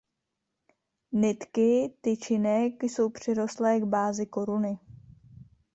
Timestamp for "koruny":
4.25-4.79